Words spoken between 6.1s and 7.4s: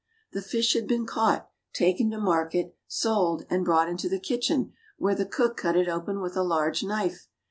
with a large knife.